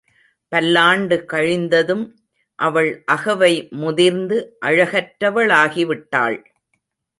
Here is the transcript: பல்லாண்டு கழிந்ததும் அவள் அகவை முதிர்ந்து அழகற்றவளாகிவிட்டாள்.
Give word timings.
பல்லாண்டு 0.51 1.25
கழிந்ததும் 1.31 2.05
அவள் 2.59 3.03
அகவை 3.05 3.67
முதிர்ந்து 3.71 4.57
அழகற்றவளாகிவிட்டாள். 4.65 6.39